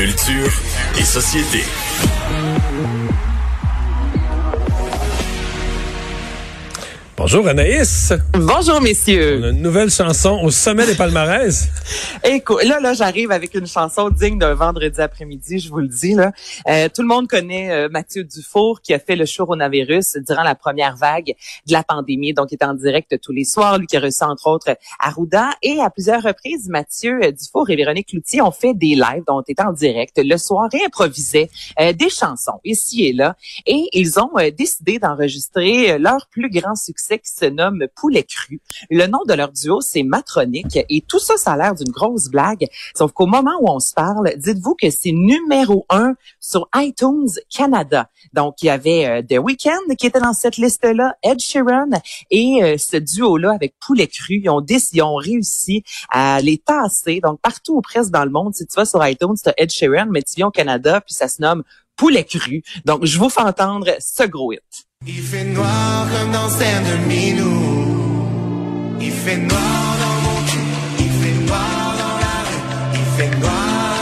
[0.00, 0.62] Culture
[0.98, 1.62] et société.
[7.20, 8.14] Bonjour Anaïs.
[8.32, 9.40] Bonjour messieurs.
[9.42, 11.68] On a une nouvelle chanson au sommet des palmarès.
[12.24, 16.14] Écoute, là, là, j'arrive avec une chanson digne d'un vendredi après-midi, je vous le dis.
[16.14, 16.32] Là.
[16.66, 20.42] Euh, tout le monde connaît euh, Mathieu Dufour qui a fait le show coronavirus durant
[20.42, 21.34] la première vague
[21.66, 22.32] de la pandémie.
[22.32, 23.76] Donc, il est en direct tous les soirs.
[23.76, 25.50] Lui qui a reçu entre autres Arruda.
[25.60, 29.60] Et à plusieurs reprises, Mathieu Dufour et Véronique Cloutier ont fait des lives dont est
[29.60, 33.36] en direct le soir et improvisaient euh, des chansons ici et là.
[33.66, 38.60] Et ils ont décidé d'enregistrer leur plus grand succès qui se nomme Poulet Cru.
[38.90, 40.78] Le nom de leur duo, c'est Matronique.
[40.88, 42.66] Et tout ça, ça a l'air d'une grosse blague.
[42.96, 48.08] Sauf qu'au moment où on se parle, dites-vous que c'est numéro un sur iTunes Canada.
[48.32, 51.90] Donc, il y avait euh, The Weeknd qui était dans cette liste-là, Ed Sheeran
[52.30, 54.40] et euh, ce duo-là avec Poulet Cru.
[54.42, 57.20] Ils ont, ils ont réussi à les tasser.
[57.20, 60.06] Donc, partout ou presque dans le monde, si tu vas sur iTunes, tu Ed Sheeran,
[60.10, 61.62] mais tu viens au Canada, puis ça se nomme
[61.96, 62.62] Poulet Cru.
[62.84, 64.89] Donc, je vous fais entendre ce gros hit.
[65.06, 68.98] Il fait noir comme dans scène de Minou.
[69.00, 70.58] Il fait noir dans mon cul.
[70.98, 72.62] Il fait noir dans la rue.
[72.92, 73.99] Il fait noir.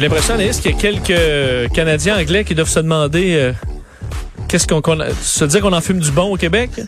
[0.00, 3.52] J'ai l'impression, Anaïs, qu'il y a quelques Canadiens anglais qui doivent se demander euh,
[4.48, 6.70] qu'est-ce qu'on a- se dire qu'on en fume du bon au Québec?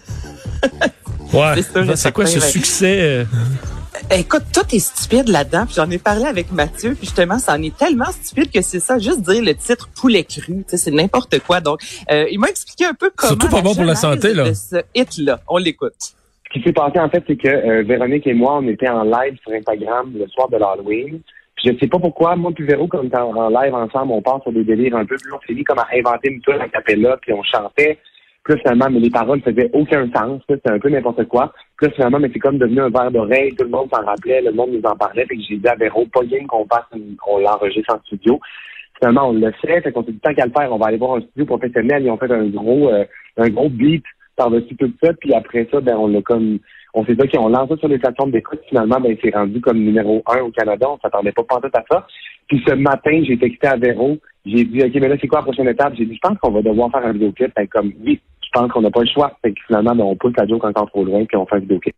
[1.34, 1.62] Ouais.
[1.96, 3.24] C'est quoi ce succès euh,
[4.10, 5.64] Écoute, tout est stupide là-dedans.
[5.66, 6.90] Puis j'en ai parlé avec Mathieu.
[6.94, 8.98] Puis justement, ça en est tellement stupide que c'est ça.
[8.98, 11.60] Juste dire le titre poulet cru, tu sais, c'est n'importe quoi.
[11.60, 13.28] Donc, euh, il m'a expliqué un peu comment.
[13.30, 14.48] Surtout pas bon pour la santé, là.
[14.50, 15.94] De ce hit-là, on l'écoute.
[16.00, 19.05] Ce qui s'est passé, en fait, c'est que euh, Véronique et moi, on était en
[19.05, 21.20] live sur Instagram le soir de l'Halloween.
[21.56, 24.22] Puis je sais pas pourquoi, moi puis Véro, comme on en, en live ensemble, on
[24.22, 25.17] part sur des délires un peu.
[25.17, 27.98] Puis là, on s'est dit comme à inventer une tune à capella, puis on chantait.
[28.45, 30.42] Puis là, finalement, mais les paroles faisaient aucun sens.
[30.51, 31.52] C'était un peu n'importe quoi.
[31.77, 33.55] Puis là, finalement, mais c'est comme devenu un verre d'oreille.
[33.55, 35.24] Tout le monde s'en rappelait, le monde nous en parlait.
[35.27, 38.40] Que j'ai dit à Véro, pas bien qu'on passe, une- qu'on l'enregistre en studio.
[38.98, 39.80] Finalement, on le fait.
[39.83, 42.02] Fait qu'on s'est dit, tant qu'à le faire, on va aller voir un studio professionnel.
[42.02, 43.05] Ils ont fait un gros, euh,
[43.36, 44.02] un gros beat
[44.36, 45.13] par-dessus tout ça.
[45.20, 46.58] Puis après ça, ben, on l'a comme,
[46.95, 48.61] on s'est dit, OK, on lance ça sur les plateformes d'écoute.
[48.69, 50.91] Finalement, ben, c'est rendu comme numéro un au Canada.
[50.91, 52.07] On s'attendait pas pantoute à ça.
[52.48, 54.19] Puis ce matin, j'ai texté à Véro.
[54.45, 55.95] J'ai dit, OK, mais là, c'est quoi la prochaine étape?
[55.97, 57.52] J'ai dit, je pense qu'on va devoir faire un vidéoclip.
[57.55, 59.33] Fait que comme, oui, je pense qu'on n'a pas le choix.
[59.41, 61.61] Fait que finalement, ben, on pousse la joke encore trop loin, puis on fait un
[61.61, 61.95] vidéoclip.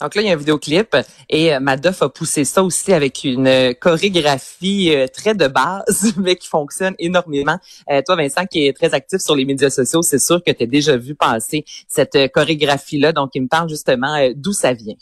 [0.00, 0.94] Donc là, il y a un vidéoclip
[1.30, 6.14] et euh, Madoff a poussé ça aussi avec une euh, chorégraphie euh, très de base,
[6.20, 7.56] mais qui fonctionne énormément.
[7.90, 10.64] Euh, toi, Vincent, qui est très actif sur les médias sociaux, c'est sûr que tu
[10.64, 13.12] as déjà vu passer cette chorégraphie-là.
[13.12, 14.96] Donc, il me parle justement d'où ça vient.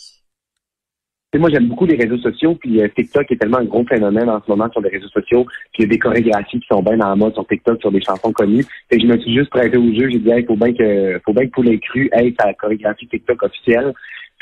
[1.39, 4.41] Moi, j'aime beaucoup les réseaux sociaux, puis euh, TikTok est tellement un gros phénomène en
[4.41, 6.97] ce moment sur les réseaux sociaux, puis il y a des chorégraphies qui sont bien
[6.97, 8.65] dans la mode sur TikTok, sur des chansons connues.
[8.89, 11.33] Que je me suis juste prêté au jeu, j'ai dit, hey, faut bien que, faut
[11.33, 13.93] bien que Poulet Cru ait sa chorégraphie TikTok officielle.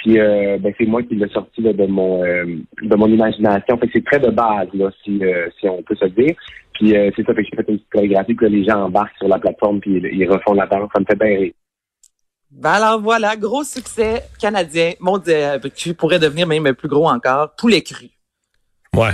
[0.02, 2.44] Puis euh, ben, c'est moi qui l'ai sorti de mon euh,
[2.82, 3.78] de mon imagination.
[3.78, 6.34] Fait que c'est très de base, là, si, euh, si on peut se dire.
[6.74, 9.16] Puis euh, c'est ça, fait que j'ai fait une petite chorégraphie, là, les gens embarquent
[9.18, 10.90] sur la plateforme, puis ils, ils refont la danse.
[10.92, 11.52] Ça me fait bien rire.
[12.50, 17.82] Ben alors voilà, gros succès canadien, mondial, qui pourrait devenir même plus gros encore, poulet
[17.82, 18.11] cru.
[18.96, 19.12] Ouais.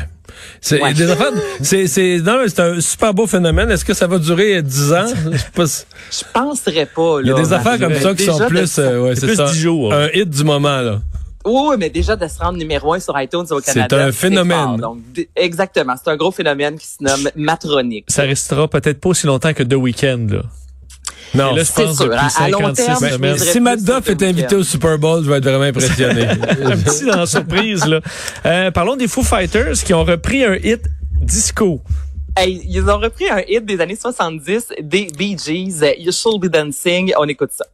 [0.60, 0.92] C'est Ouais.
[0.92, 1.30] des affaires.
[1.62, 2.18] C'est c'est
[2.48, 3.70] c'est un super beau phénomène.
[3.70, 5.06] Est-ce que ça va durer 10 ans?
[5.56, 7.16] Je si- Je penserais pas.
[7.18, 9.20] Là, Il y a des affaires comme ça qui sont plus ça- euh, ouais, C'est
[9.22, 9.46] c'est plus ça.
[9.46, 9.94] 10 jours.
[9.94, 11.00] Un hit du moment là.
[11.44, 14.06] Oui, oui, mais déjà de se rendre numéro un sur iTunes au C'est Canada.
[14.06, 14.58] un phénomène.
[14.58, 14.76] fort.
[14.78, 15.94] Donc, d- exactement.
[16.02, 18.06] C'est un gros phénomène qui se nomme matronique.
[18.08, 20.42] Ça restera peut-être pas aussi longtemps que The Weeknd, là.
[21.34, 21.54] Non.
[21.54, 22.04] Là, je C'est pense sûr.
[22.06, 23.32] depuis À- à long 56 terme, je semaines.
[23.32, 26.22] miserais si Matt Duff est invité au Super Bowl, je vais être vraiment impressionné.
[26.28, 28.00] un petit dans la surprise, là.
[28.46, 30.80] Euh, parlons des Foo Fighters qui ont repris un hit
[31.20, 31.82] disco.
[32.36, 36.46] Hey, ils ont repris un hit des années 70 des Bee Gees, You Should Be
[36.48, 37.12] Dancing.
[37.18, 37.64] On écoute ça.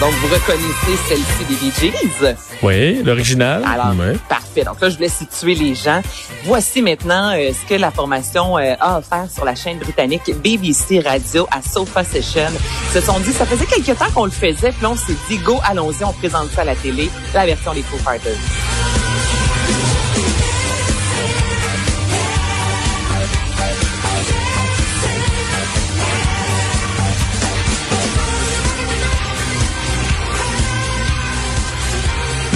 [0.00, 2.34] Donc, vous reconnaissez celle-ci des Bee Gees?
[2.62, 3.64] Oui, l'original.
[3.66, 4.16] Alors, Ouais.
[4.28, 4.62] parfait.
[4.62, 6.00] Donc là, je voulais situer les gens.
[6.44, 11.00] Voici maintenant euh, ce que la formation euh, a offert sur la chaîne britannique BBC
[11.00, 12.46] Radio à Sofa Session.
[12.90, 15.38] Ils se sont dit, ça faisait quelques temps qu'on le faisait, puis on s'est dit,
[15.38, 18.38] go, allons-y, on présente ça à la télé, la version des Foo Fighters.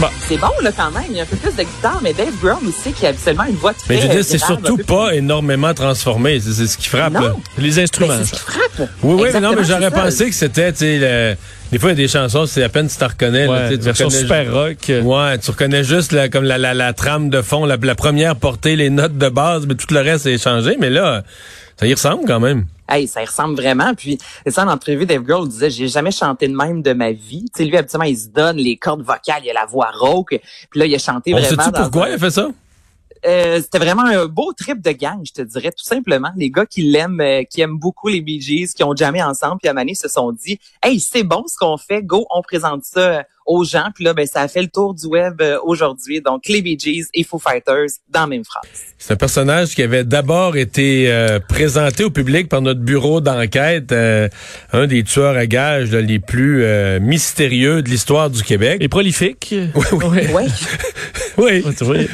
[0.02, 0.08] Bon.
[0.28, 1.04] C'est bon, là, quand même.
[1.10, 3.44] Il y a un peu plus de guitare, mais Dave Brown aussi, qui a habituellement
[3.44, 6.40] une voix très Mais je veux dire, c'est surtout pas plus- énormément transformé.
[6.40, 7.12] C'est ce qui frappe.
[7.12, 7.20] Non.
[7.20, 7.34] là.
[7.58, 8.14] Les Ben, instruments.
[8.18, 8.88] c'est ce qui frappe.
[9.02, 11.36] Oui, oui, mais non, Exactement, mais j'aurais pensé que c'était, tu sais, le-
[11.70, 13.46] des fois, il y a des chansons, c'est à peine si tu reconnais.
[13.46, 14.76] là, Ouais, tu version reconnais- super rock.
[15.04, 18.34] Ouais, tu reconnais juste la, comme la, la, la trame de fond, la, la première
[18.34, 20.76] portée, les notes de base, mais tout le reste est changé.
[20.80, 21.22] Mais là,
[21.82, 22.66] ça y ressemble quand même.
[22.88, 23.94] Hey, ça y ressemble vraiment.
[23.94, 27.12] Puis, c'est ça, en entrevue, Dave Grohl disait, j'ai jamais chanté de même de ma
[27.12, 27.44] vie.
[27.54, 30.38] Tu sais, lui, habituellement, il se donne les cordes vocales, il a la voix rauque.
[30.70, 31.62] Puis là, il a chanté On vraiment.
[31.62, 32.48] sait-tu dans pourquoi un- il a fait ça?
[33.24, 36.30] Euh, c'était vraiment un beau trip de gang, je te dirais, tout simplement.
[36.36, 39.58] Les gars qui l'aiment, euh, qui aiment beaucoup les Bee Gees, qui ont jamais ensemble,
[39.60, 42.82] puis à Mané se sont dit, hey, c'est bon ce qu'on fait, go, on présente
[42.84, 43.88] ça aux gens.
[43.94, 46.20] Puis là, ben, ça a fait le tour du web euh, aujourd'hui.
[46.20, 48.62] Donc, les Bee Gees et Foo Fighters dans la même phrase.
[49.04, 53.90] C'est un personnage qui avait d'abord été euh, présenté au public par notre bureau d'enquête,
[53.90, 54.28] euh,
[54.72, 58.78] un des tueurs à gages là, les plus euh, mystérieux de l'histoire du Québec.
[58.80, 59.48] Et prolifique.
[59.74, 60.26] Oui, oui.
[60.32, 60.46] Ouais.
[61.38, 61.64] oui.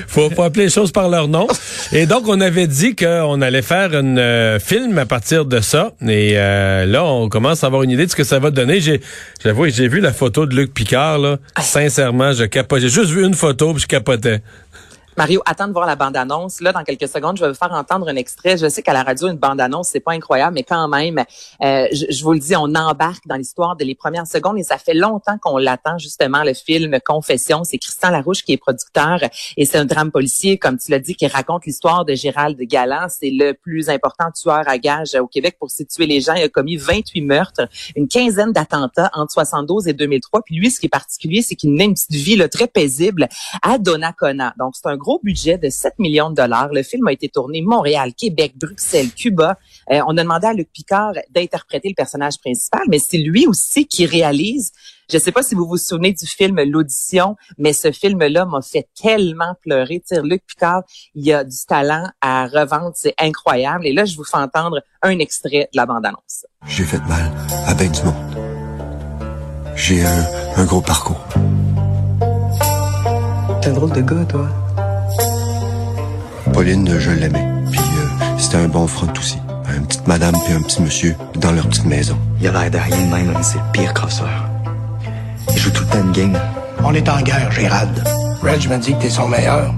[0.07, 1.47] Faut, faut appeler les choses par leur nom.
[1.93, 5.93] Et donc, on avait dit qu'on allait faire un euh, film à partir de ça.
[6.07, 8.81] Et euh, là, on commence à avoir une idée de ce que ça va donner.
[8.81, 9.01] J'ai,
[9.43, 11.19] j'avoue, j'ai vu la photo de Luc Picard.
[11.19, 11.39] Là.
[11.61, 12.83] Sincèrement, je capotais.
[12.83, 14.41] J'ai juste vu une photo puis je capotais.
[15.19, 16.61] Mario, attends de voir la bande-annonce.
[16.61, 18.57] Là, dans quelques secondes, je vais vous faire entendre un extrait.
[18.57, 21.19] Je sais qu'à la radio, une bande-annonce, c'est pas incroyable, mais quand même,
[21.61, 24.63] euh, je, je vous le dis, on embarque dans l'histoire de les premières secondes et
[24.63, 27.65] ça fait longtemps qu'on l'attend, justement, le film Confession.
[27.65, 29.19] C'est Christian Larouche qui est producteur
[29.57, 33.09] et c'est un drame policier, comme tu l'as dit, qui raconte l'histoire de Gérald Galland.
[33.09, 36.35] C'est le plus important tueur à gages au Québec pour situer les gens.
[36.35, 40.43] Il a commis 28 meurtres, une quinzaine d'attentats entre 72 et 2003.
[40.43, 43.29] Puis lui, ce qui est particulier, c'est qu'il menait une petite vie là, très paisible
[43.63, 44.55] à Donnacona.
[44.61, 46.69] Donc, c'est un gros budget de 7 millions de dollars.
[46.73, 49.57] Le film a été tourné Montréal, Québec, Bruxelles, Cuba.
[49.91, 53.87] Euh, on a demandé à Luc Picard d'interpréter le personnage principal, mais c'est lui aussi
[53.87, 54.73] qui réalise.
[55.11, 58.61] Je ne sais pas si vous vous souvenez du film L'audition, mais ce film-là m'a
[58.61, 60.01] fait tellement pleurer.
[60.07, 60.83] Tu sais, Luc Picard,
[61.15, 63.87] il a du talent à revendre, c'est incroyable.
[63.87, 66.45] Et là, je vous fais entendre un extrait de la bande-annonce.
[66.67, 67.33] J'ai fait mal
[67.67, 69.75] avec du monde.
[69.75, 70.27] J'ai un,
[70.57, 71.25] un gros parcours.
[73.63, 74.68] T'es un drôle de gars, toi.
[76.53, 77.47] Pauline, je l'aimais.
[77.71, 79.39] Puis euh, c'était un bon front aussi.
[79.77, 82.17] Une petite madame puis un petit monsieur dans leur petite maison.
[82.41, 84.49] Il a l'air de rien de même, mais c'est le pire crosseur.
[85.53, 86.39] Il joue tout le temps une game.
[86.85, 88.03] On est en guerre, Gérald.
[88.43, 89.75] Reg m'a dit que t'es son meilleur.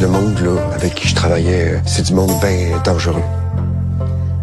[0.00, 3.22] Le monde, là, avec qui je travaillais, euh, c'est du monde bien dangereux.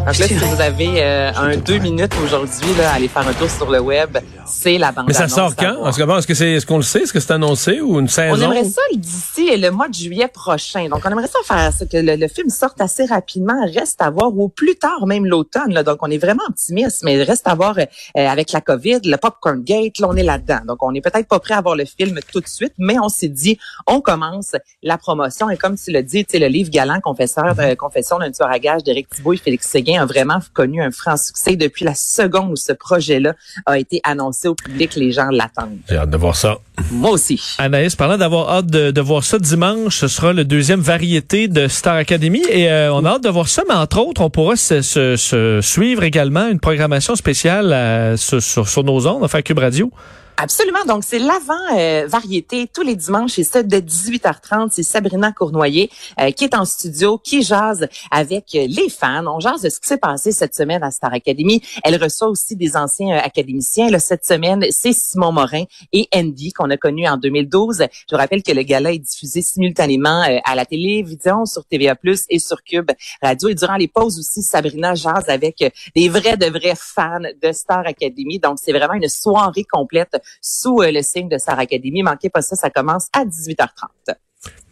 [0.06, 3.50] Donc là, si vous avez euh, un deux minutes aujourd'hui, là, allez faire un tour
[3.50, 5.88] sur le web, c'est la bande Mais ça sort quand?
[5.88, 7.02] Est-ce que- bon, est-ce que c'est, est-ce qu'on le sait?
[7.04, 8.36] Est-ce que c'est annoncé ou une On saison?
[8.36, 10.88] aimerait ça d'ici le mois de juillet prochain.
[10.90, 14.10] Donc, on aimerait ça faire ça, que le, le film sorte assez rapidement, reste à
[14.10, 15.74] voir, ou plus tard, même l'automne.
[15.74, 15.84] là.
[15.84, 17.86] Donc, on est vraiment optimiste, mais reste à voir euh,
[18.16, 20.60] avec la COVID, le Popcorn Gate, là, on est là-dedans.
[20.68, 23.10] Donc, on n'est peut-être pas prêt à voir le film tout de suite, mais on
[23.10, 23.58] s'est dit,
[23.88, 24.52] on commence
[24.82, 25.50] la promotion.
[25.50, 28.50] Et comme tu l'as dit, tu sais, le livre Galant, confesseur, euh, confession d'un tueur
[28.52, 31.96] à gage d'Éric Thibault et Félix Séguin a vraiment connu un franc succès depuis la
[31.96, 33.34] seconde où ce projet-là
[33.66, 34.96] a été annoncé au public.
[34.96, 35.78] Les gens l'attendent.
[35.90, 36.58] J'ai hâte de voir ça.
[36.92, 37.42] Moi aussi.
[37.60, 41.68] Anaïs, parlant d'avoir hâte de, de voir ça dimanche, ce sera le deuxième variété de
[41.68, 44.56] Star Academy et euh, on a hâte de voir ça, mais entre autres, on pourra
[44.56, 49.42] se, se- se suivre également une programmation spéciale euh, sur, sur, sur nos ondes, enfin
[49.42, 49.92] Cube Radio.
[50.38, 50.84] Absolument.
[50.88, 54.70] Donc, c'est l'avant euh, variété tous les dimanches et ça de 18h30.
[54.72, 59.26] C'est Sabrina Cournoyer euh, qui est en studio, qui jase avec euh, les fans.
[59.28, 61.62] On jase de ce qui s'est passé cette semaine à Star Academy.
[61.84, 63.90] Elle reçoit aussi des anciens euh, académiciens.
[63.92, 67.86] Là, cette semaine, c'est Simon Morin et Andy qu'on a connu en 2012.
[68.10, 71.96] Je vous rappelle que le gala est diffusé simultanément euh, à la télévision, sur TVA+,
[72.30, 72.92] et sur Cube
[73.22, 73.50] Radio.
[73.50, 75.64] Et durant les pauses aussi, Sabrina jase avec
[75.96, 78.40] des vrais de vrais fans de Star Academy.
[78.40, 82.04] Donc, c'est vraiment une soirée complète sous euh, le signe de Star Academy.
[82.04, 84.16] Manquez pas ça, ça commence à 18h30.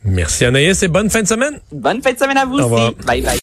[0.03, 1.59] Merci Anaïs et bonne fin de semaine.
[1.71, 2.87] Bonne fin de semaine à vous Au revoir.
[2.89, 3.05] aussi.
[3.05, 3.39] Bye bye.